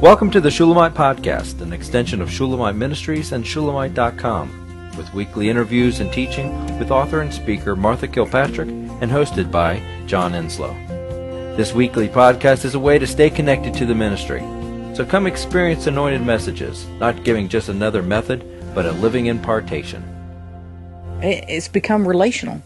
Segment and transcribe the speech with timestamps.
[0.00, 6.00] Welcome to the Shulamite Podcast, an extension of Shulamite Ministries and Shulamite.com, with weekly interviews
[6.00, 10.74] and teaching with author and speaker Martha Kilpatrick and hosted by John Enslow.
[11.58, 14.40] This weekly podcast is a way to stay connected to the ministry.
[14.94, 18.42] So come experience anointed messages, not giving just another method,
[18.74, 20.02] but a living impartation.
[21.20, 22.62] It's become relational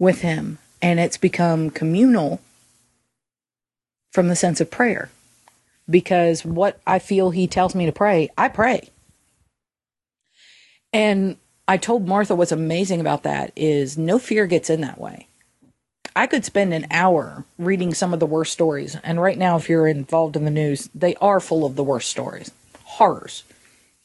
[0.00, 2.40] with Him, and it's become communal
[4.10, 5.08] from the sense of prayer.
[5.92, 8.90] Because what I feel He tells me to pray, I pray.
[10.92, 11.36] And
[11.68, 15.28] I told Martha what's amazing about that is no fear gets in that way.
[16.14, 18.96] I could spend an hour reading some of the worst stories.
[19.02, 22.10] And right now, if you're involved in the news, they are full of the worst
[22.10, 22.50] stories
[22.84, 23.44] horrors,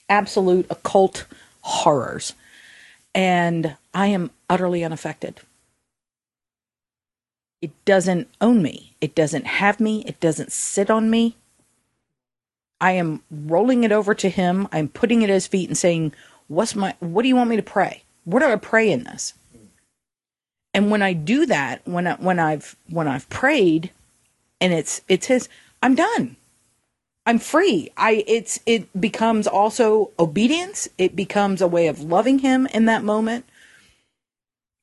[0.07, 1.25] absolute occult
[1.61, 2.33] horrors.
[3.13, 5.41] And I am utterly unaffected.
[7.61, 11.35] It doesn't own me, it doesn't have me, it doesn't sit on me.
[12.79, 14.67] I am rolling it over to him.
[14.71, 16.13] I'm putting it at his feet and saying,
[16.47, 18.03] What's my what do you want me to pray?
[18.23, 19.33] What do I pray in this?
[20.73, 23.91] And when I do that, when I, when I've when I've prayed,
[24.61, 25.49] and it's it's his,
[25.81, 26.35] I'm done.
[27.25, 27.91] I'm free.
[27.97, 30.87] I it's it becomes also obedience.
[30.97, 33.45] It becomes a way of loving him in that moment.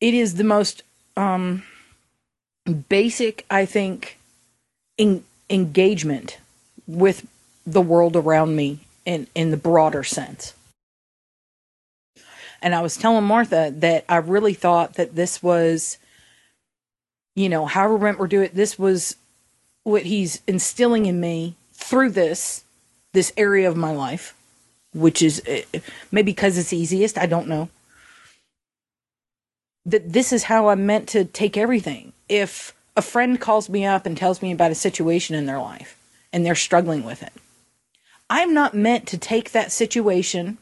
[0.00, 0.82] It is the most
[1.16, 1.62] um
[2.88, 4.18] basic, I think,
[4.98, 6.38] in, engagement
[6.86, 7.26] with
[7.66, 10.54] the world around me in in the broader sense.
[12.64, 15.98] And I was telling Martha that I really thought that this was,
[17.36, 19.16] you know, however Rent we're doing, this was
[19.82, 22.64] what he's instilling in me through this,
[23.12, 24.34] this area of my life,
[24.94, 25.64] which is eh,
[26.10, 27.18] maybe because it's easiest.
[27.18, 27.68] I don't know.
[29.84, 32.14] That this is how I'm meant to take everything.
[32.30, 35.98] If a friend calls me up and tells me about a situation in their life
[36.32, 37.34] and they're struggling with it,
[38.34, 40.58] I'm not meant to take that situation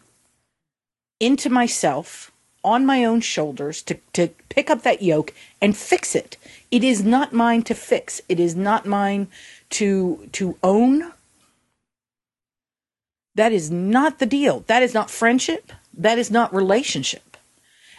[1.18, 2.30] into myself
[2.62, 6.36] on my own shoulders to, to pick up that yoke and fix it.
[6.70, 8.20] It is not mine to fix.
[8.28, 9.28] It is not mine
[9.70, 11.14] to to own.
[13.36, 14.64] That is not the deal.
[14.66, 15.72] That is not friendship.
[15.96, 17.38] That is not relationship.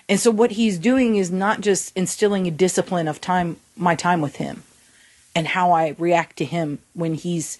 [0.07, 4.21] And so what he's doing is not just instilling a discipline of time my time
[4.21, 4.61] with him
[5.33, 7.57] and how I react to him when he's,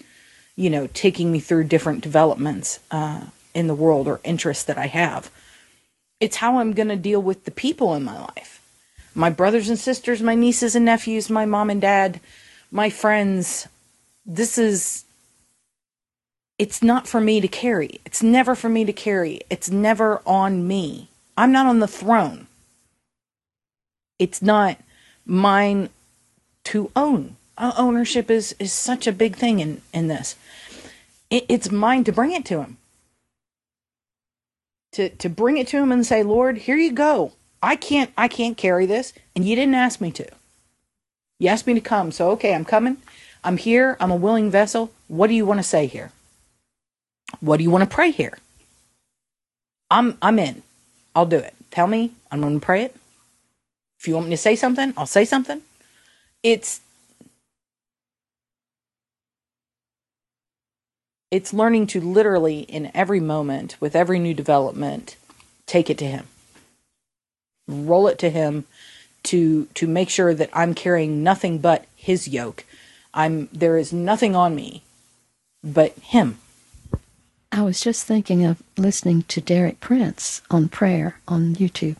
[0.56, 3.22] you know, taking me through different developments uh,
[3.54, 5.30] in the world or interests that I have
[6.24, 8.62] it's how I'm going to deal with the people in my life.
[9.14, 12.18] My brothers and sisters, my nieces and nephews, my mom and dad,
[12.70, 13.68] my friends.
[14.24, 15.04] This is
[16.58, 18.00] it's not for me to carry.
[18.06, 19.40] It's never for me to carry.
[19.50, 21.08] It's never on me.
[21.36, 22.46] I'm not on the throne.
[24.18, 24.78] It's not
[25.26, 25.90] mine
[26.64, 27.36] to own.
[27.58, 30.36] Uh, ownership is is such a big thing in in this.
[31.34, 32.78] It, it's mine to bring it to him
[34.92, 37.32] to to bring it to him and say, "Lord, here you go.
[37.62, 40.26] I can't I can't carry this, and you didn't ask me to.
[41.40, 42.98] You asked me to come, so okay, I'm coming.
[43.42, 43.96] I'm here.
[44.00, 44.92] I'm a willing vessel.
[45.08, 46.12] What do you want to say here?
[47.40, 48.38] What do you want to pray here?
[49.90, 50.62] I'm I'm in.
[51.14, 51.54] I'll do it.
[51.70, 52.12] Tell me.
[52.30, 52.96] I'm going to pray it.
[53.98, 55.62] If you want me to say something, I'll say something.
[56.42, 56.80] It's
[61.34, 65.16] it's learning to literally in every moment with every new development
[65.66, 66.28] take it to him.
[67.66, 68.66] Roll it to him
[69.24, 72.64] to to make sure that i'm carrying nothing but his yoke.
[73.12, 74.84] I'm there is nothing on me
[75.64, 76.38] but him.
[77.50, 81.96] I was just thinking of listening to derek prince on prayer on youtube.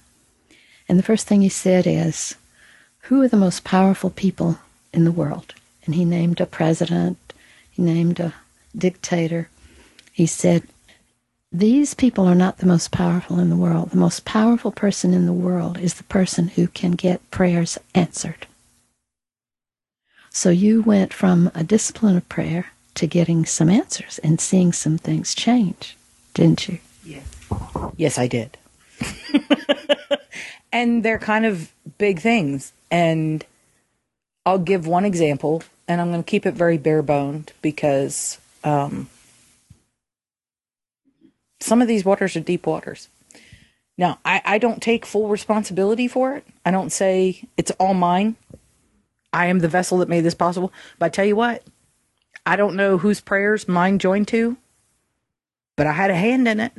[0.89, 2.37] And the first thing he said is
[3.09, 4.61] who are the most powerful people
[4.93, 5.55] in the world?
[5.87, 7.33] And he named a president.
[7.73, 8.35] He named a
[8.77, 9.49] dictator,
[10.13, 10.65] he said,
[11.53, 13.91] These people are not the most powerful in the world.
[13.91, 18.47] The most powerful person in the world is the person who can get prayers answered.
[20.31, 24.99] So you went from a discipline of prayer to getting some answers and seeing some
[24.99, 25.97] things change,
[26.33, 26.79] didn't you?
[27.05, 27.25] Yes.
[27.97, 28.57] Yes, I did.
[30.73, 32.73] and they're kind of big things.
[32.91, 33.45] And
[34.47, 39.09] I'll give one example, and I'm going to keep it very bare boned because um,
[41.61, 43.09] some of these waters are deep waters.
[43.97, 46.47] Now, I, I don't take full responsibility for it.
[46.65, 48.37] I don't say it's all mine.
[49.33, 50.73] I am the vessel that made this possible.
[50.99, 51.63] But I tell you what,
[52.45, 54.57] I don't know whose prayers mine joined to,
[55.77, 56.73] but I had a hand in it.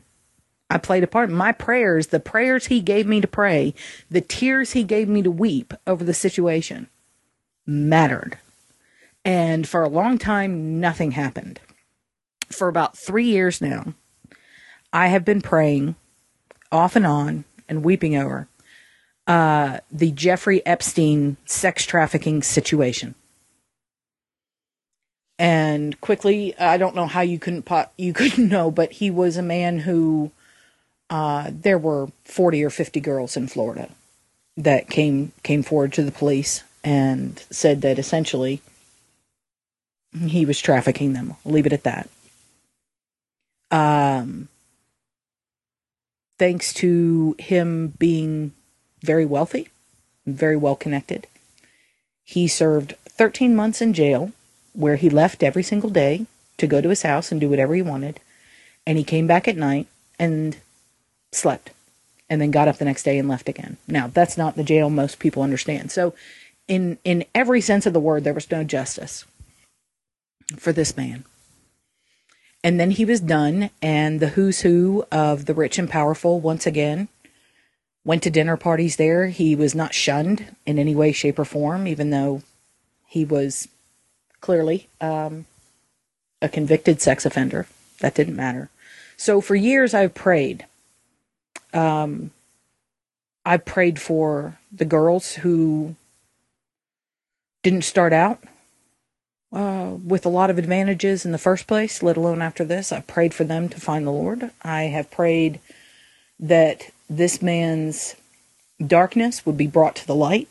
[0.69, 1.29] I played a part.
[1.29, 3.73] My prayers, the prayers he gave me to pray,
[4.09, 6.87] the tears he gave me to weep over the situation
[7.65, 8.39] mattered.
[9.23, 11.59] And for a long time, nothing happened.
[12.49, 13.93] For about three years now,
[14.91, 15.95] I have been praying
[16.71, 18.47] off and on and weeping over
[19.27, 23.15] uh, the Jeffrey Epstein sex trafficking situation.
[25.37, 29.37] And quickly, I don't know how you couldn't pot, you couldn't know, but he was
[29.37, 30.31] a man who
[31.09, 33.89] uh, there were forty or fifty girls in Florida
[34.57, 38.61] that came came forward to the police and said that essentially
[40.27, 41.35] he was trafficking them.
[41.45, 42.09] I'll leave it at that.
[43.75, 44.47] Um,
[46.39, 48.53] thanks to him being
[49.01, 49.67] very wealthy,
[50.25, 51.27] very well connected,
[52.23, 54.31] he served 13 months in jail
[54.71, 56.25] where he left every single day
[56.57, 58.21] to go to his house and do whatever he wanted.
[58.87, 59.87] And he came back at night
[60.17, 60.55] and
[61.33, 61.71] slept
[62.29, 63.75] and then got up the next day and left again.
[63.89, 65.91] Now, that's not the jail most people understand.
[65.91, 66.13] So,
[66.67, 69.25] in in every sense of the word, there was no justice
[70.57, 71.25] for this man.
[72.65, 76.65] And then he was done, and the who's who of the rich and powerful once
[76.65, 77.09] again
[78.03, 79.27] went to dinner parties there.
[79.27, 82.41] He was not shunned in any way, shape, or form, even though
[83.05, 83.67] he was
[84.41, 85.45] clearly um,
[86.41, 87.67] a convicted sex offender.
[87.99, 88.71] That didn't matter.
[89.15, 90.65] So for years, I've prayed.
[91.71, 92.31] Um,
[93.45, 95.95] I prayed for the girls who
[97.61, 98.43] didn't start out
[99.55, 102.91] uh, with a lot of advantages in the first place, let alone after this.
[102.91, 104.51] I prayed for them to find the Lord.
[104.61, 105.61] I have prayed
[106.37, 108.15] that this man's
[108.85, 110.49] darkness would be brought to the light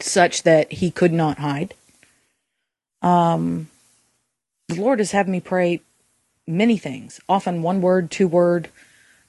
[0.00, 1.74] such that he could not hide.
[3.02, 3.68] Um,
[4.68, 5.82] the Lord has had me pray
[6.46, 8.70] many things, often one word, two word.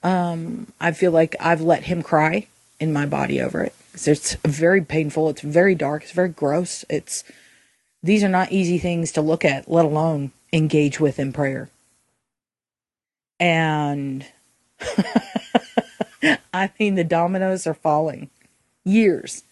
[0.03, 2.47] Um, I feel like I've let him cry
[2.79, 3.75] in my body over it.
[3.93, 5.29] It's very painful.
[5.29, 6.03] It's very dark.
[6.03, 6.85] It's very gross.
[6.89, 7.25] It's
[8.05, 11.69] these are not easy things to look at, let alone engage with in prayer.
[13.39, 14.23] And
[16.53, 18.29] I mean, the dominoes are falling
[18.83, 19.43] years.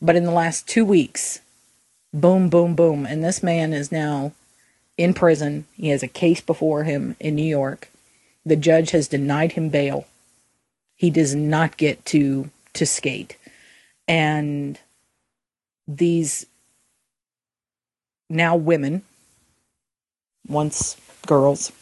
[0.00, 1.40] But in the last two weeks,
[2.14, 3.04] boom, boom, boom.
[3.04, 4.32] And this man is now
[4.96, 5.66] in prison.
[5.74, 7.90] He has a case before him in New York.
[8.42, 10.06] The judge has denied him bail.
[10.96, 13.36] He does not get to to skate.
[14.06, 14.78] And
[15.86, 16.46] these
[18.28, 19.02] now women,
[20.46, 20.96] once
[21.26, 21.72] girls,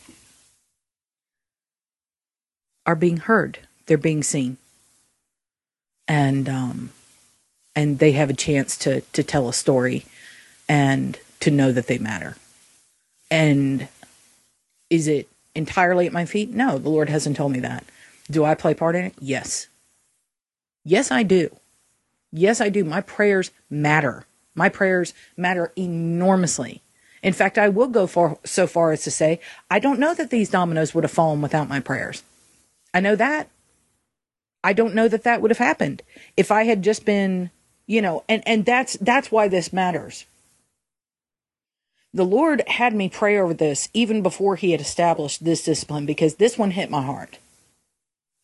[2.85, 3.59] are being heard.
[3.87, 4.57] They're being seen.
[6.09, 6.91] And um
[7.75, 10.07] and they have a chance to to tell a story
[10.69, 12.37] and to know that they matter.
[13.31, 13.89] And
[14.89, 16.51] is it entirely at my feet?
[16.51, 17.85] No, the Lord hasn't told me that.
[18.31, 19.15] Do I play part in it?
[19.21, 19.69] Yes.
[20.85, 21.55] Yes, I do.
[22.33, 22.85] Yes, I do.
[22.85, 24.27] My prayers matter.
[24.56, 26.82] My prayers matter enormously.
[27.23, 30.31] In fact, I will go for, so far as to say, I don't know that
[30.31, 32.23] these dominoes would have fallen without my prayers.
[32.93, 33.49] I know that.
[34.64, 36.03] I don't know that that would have happened
[36.37, 37.50] if I had just been,
[37.87, 40.25] you know, and, and that's, that's why this matters.
[42.14, 46.37] The Lord had me pray over this even before he had established this discipline because
[46.37, 47.38] this one hit my heart.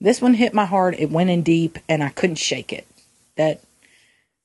[0.01, 0.95] This one hit my heart.
[0.99, 2.87] It went in deep and I couldn't shake it.
[3.37, 3.63] That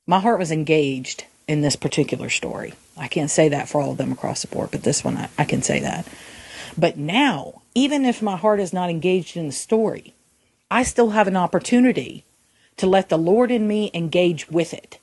[0.06, 2.74] my heart was engaged in this particular story.
[2.98, 5.30] I can't say that for all of them across the board, but this one I,
[5.38, 6.08] I can say that.
[6.78, 10.14] But now, even if my heart is not engaged in the story,
[10.70, 12.26] I still have an opportunity
[12.78, 15.00] to let the Lord in me engage with it.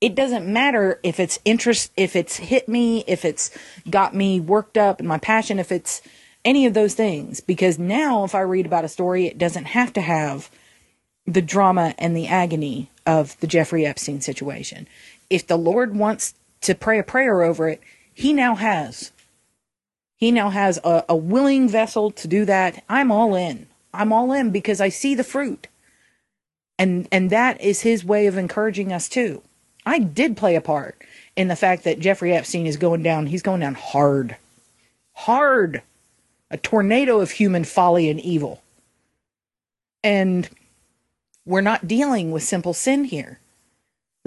[0.00, 3.50] It doesn't matter if it's interest, if it's hit me, if it's
[3.88, 6.02] got me worked up in my passion, if it's
[6.44, 7.40] any of those things.
[7.40, 10.50] Because now, if I read about a story, it doesn't have to have
[11.26, 14.86] the drama and the agony of the Jeffrey Epstein situation
[15.30, 17.80] if the Lord wants to pray a prayer over it,
[18.12, 19.12] he now has.
[20.16, 22.82] He now has a, a willing vessel to do that.
[22.88, 23.66] I'm all in.
[23.92, 25.68] I'm all in because I see the fruit.
[26.78, 29.42] And and that is his way of encouraging us too.
[29.84, 31.00] I did play a part
[31.36, 34.36] in the fact that Jeffrey Epstein is going down, he's going down hard.
[35.12, 35.82] Hard.
[36.50, 38.62] A tornado of human folly and evil.
[40.02, 40.48] And
[41.44, 43.38] we're not dealing with simple sin here.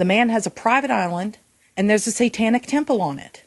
[0.00, 1.36] The man has a private island
[1.76, 3.44] and there's a satanic temple on it.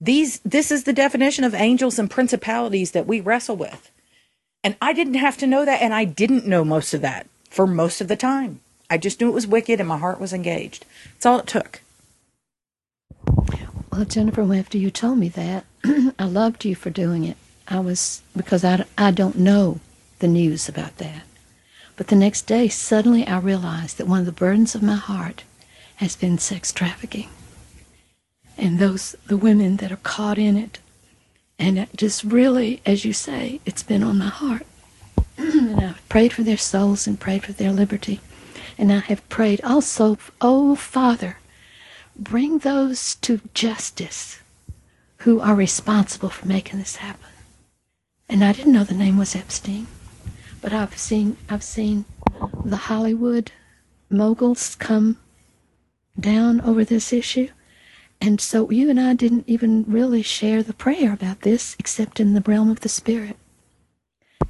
[0.00, 3.90] These this is the definition of angels and principalities that we wrestle with.
[4.64, 7.66] And I didn't have to know that and I didn't know most of that for
[7.66, 8.60] most of the time.
[8.88, 10.86] I just knew it was wicked and my heart was engaged.
[11.12, 11.82] That's all it took.
[13.92, 15.66] Well, Jennifer, after you told me that,
[16.18, 17.36] I loved you for doing it.
[17.68, 19.78] I was because I, I don't know
[20.20, 21.24] the news about that.
[22.02, 25.44] But the next day, suddenly I realized that one of the burdens of my heart
[25.98, 27.28] has been sex trafficking.
[28.58, 30.80] And those, the women that are caught in it,
[31.60, 34.66] And just really, as you say, it's been on my heart.
[35.38, 38.18] and I've prayed for their souls and prayed for their liberty.
[38.76, 41.38] And I have prayed also, oh Father,
[42.16, 44.40] bring those to justice
[45.18, 47.30] who are responsible for making this happen.
[48.28, 49.86] And I didn't know the name was Epstein,
[50.62, 52.06] but I've seen I've seen
[52.64, 53.52] the Hollywood
[54.08, 55.18] moguls come
[56.18, 57.48] down over this issue.
[58.20, 62.34] And so you and I didn't even really share the prayer about this except in
[62.34, 63.36] the realm of the spirit.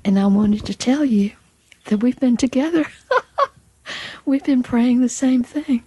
[0.05, 1.33] And I wanted to tell you
[1.87, 2.85] that we've been together.
[4.27, 5.85] we've been praying the same thing.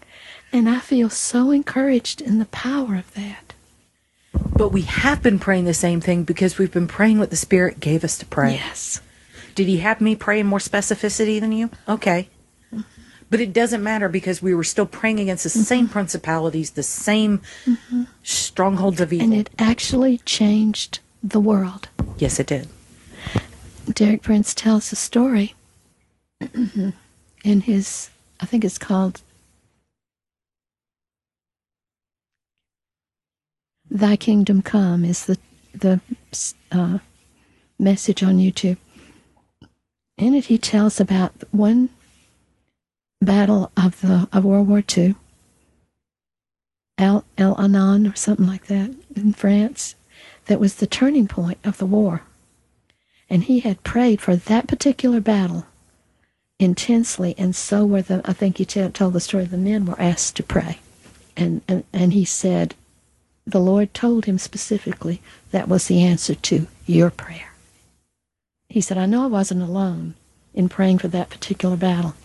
[0.51, 3.53] And I feel so encouraged in the power of that.
[4.57, 7.79] But we have been praying the same thing because we've been praying what the Spirit
[7.79, 8.55] gave us to pray.
[8.55, 9.01] Yes.
[9.55, 11.69] Did He have me pray in more specificity than you?
[11.87, 12.29] Okay.
[13.29, 15.61] But it doesn't matter because we were still praying against the mm-hmm.
[15.61, 18.03] same principalities, the same mm-hmm.
[18.21, 19.25] strongholds of evil.
[19.25, 21.89] And it actually changed the world.
[22.17, 22.67] yes, it did.
[23.91, 25.55] Derek Prince tells a story
[26.39, 26.91] mm-hmm.
[27.43, 28.09] in his,
[28.39, 29.21] I think it's called
[33.89, 35.37] Thy Kingdom Come is the
[35.73, 35.99] the
[36.71, 36.99] uh,
[37.79, 38.77] message on YouTube.
[40.17, 41.89] In it, he tells about one
[43.21, 45.15] battle of the of World War II,
[46.97, 49.95] El El Anon or something like that in France,
[50.45, 52.21] that was the turning point of the war.
[53.29, 55.65] And he had prayed for that particular battle
[56.59, 58.21] intensely, and so were the.
[58.23, 59.45] I think he t- told the story.
[59.45, 60.79] The men were asked to pray,
[61.35, 62.75] and and and he said,
[63.45, 67.54] the Lord told him specifically that was the answer to your prayer.
[68.69, 70.15] He said, I know I wasn't alone
[70.53, 72.15] in praying for that particular battle,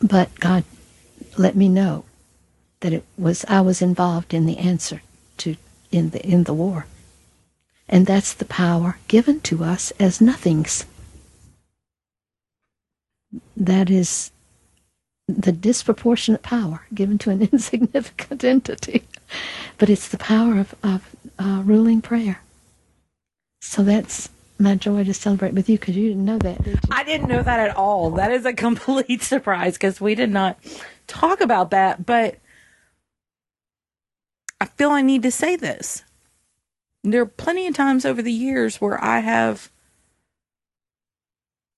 [0.00, 0.64] but God
[1.36, 2.04] let me know
[2.80, 5.02] that it was I was involved in the answer
[5.38, 5.56] to
[5.90, 6.86] in the in the war.
[7.88, 10.84] And that's the power given to us as nothings.
[13.56, 14.30] That is
[15.26, 19.04] the disproportionate power given to an insignificant entity.
[19.78, 22.40] But it's the power of, of uh, ruling prayer.
[23.60, 24.28] So that's
[24.60, 26.80] my joy to celebrate with you because you didn't know that, did?
[26.90, 28.10] I didn't know that at all.
[28.10, 30.58] That is a complete surprise because we did not
[31.06, 32.04] talk about that.
[32.04, 32.38] But
[34.60, 36.04] I feel I need to say this.
[37.04, 39.70] There are plenty of times over the years where I have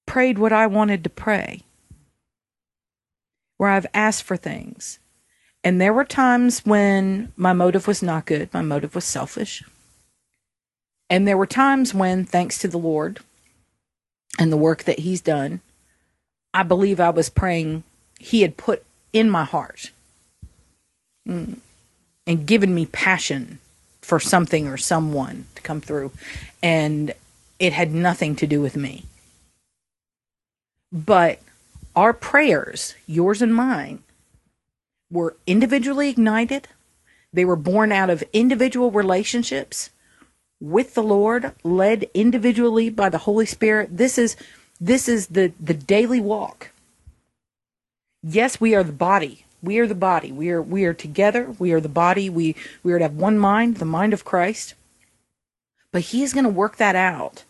[0.07, 1.63] prayed what I wanted to pray,
[3.59, 4.99] where I've asked for things.
[5.63, 9.63] And there were times when my motive was not good, my motive was selfish.
[11.11, 13.19] And there were times when, thanks to the Lord
[14.39, 15.61] and the work that He's done,
[16.55, 17.83] I believe I was praying
[18.21, 19.91] He had put in my heart
[21.29, 21.57] mm,
[22.27, 23.59] and given me passion
[24.01, 26.13] for something or someone to come through.
[26.63, 27.13] And
[27.59, 29.05] it had nothing to do with me.
[30.93, 31.41] But
[31.97, 34.03] our prayers, yours and mine,
[35.11, 36.69] were individually ignited.
[37.33, 39.91] They were born out of individual relationships
[40.61, 43.97] with the Lord, led individually by the Holy Spirit.
[43.97, 44.37] This is
[44.81, 46.71] this is the the daily walk.
[48.23, 49.47] Yes, we are the body.
[49.63, 50.33] We are the body.
[50.33, 51.55] We are we are together.
[51.59, 52.29] We are the body.
[52.29, 54.75] We we are to have one mind, the mind of Christ.
[55.93, 57.45] But he is going to work that out.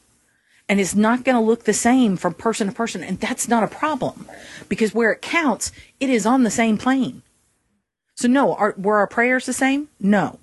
[0.69, 3.02] And it's not going to look the same from person to person.
[3.02, 4.29] And that's not a problem
[4.69, 7.23] because where it counts, it is on the same plane.
[8.14, 9.88] So no, are, were our prayers the same?
[9.99, 10.38] No.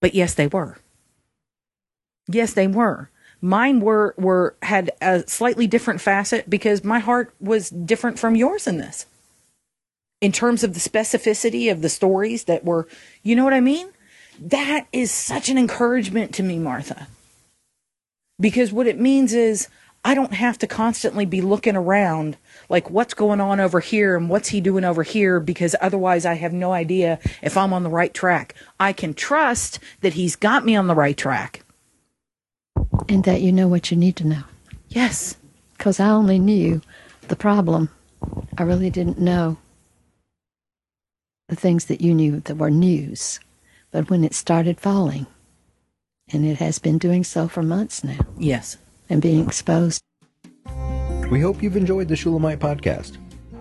[0.00, 0.78] But yes, they were.
[2.28, 3.10] Yes, they were.
[3.40, 8.66] Mine were were had a slightly different facet because my heart was different from yours
[8.66, 9.06] in this.
[10.20, 12.88] In terms of the specificity of the stories that were,
[13.22, 13.90] you know what I mean?
[14.40, 17.06] That is such an encouragement to me, Martha.
[18.40, 19.68] Because what it means is
[20.04, 22.36] I don't have to constantly be looking around
[22.68, 26.34] like what's going on over here and what's he doing over here because otherwise I
[26.34, 28.54] have no idea if I'm on the right track.
[28.78, 31.62] I can trust that he's got me on the right track.
[33.08, 34.42] And that you know what you need to know.
[34.88, 35.36] Yes.
[35.76, 36.82] Because I only knew
[37.28, 37.88] the problem.
[38.58, 39.56] I really didn't know
[41.48, 43.40] the things that you knew that were news.
[43.90, 45.26] But when it started falling,
[46.30, 48.76] and it has been doing so for months now, Yes.
[49.08, 50.02] and being exposed
[51.30, 53.16] We hope you've enjoyed the Shulamite podcast.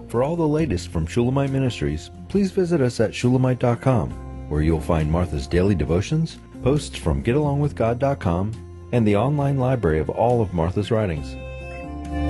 [0.10, 4.10] For all the latest from Shulamite Ministries, please visit us at shulamite.com,
[4.50, 8.52] where you'll find Martha's daily devotions, posts from getalongwithgod.com,
[8.92, 11.36] and the online library of all of Martha's writings.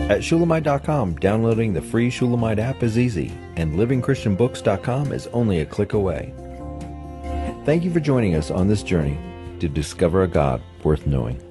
[0.10, 5.94] At shulamite.com, downloading the free Shulamite app is easy, and livingchristianbooks.com is only a click
[5.94, 6.34] away.
[7.66, 9.18] Thank you for joining us on this journey.
[9.60, 11.47] to discover a God worth knowing.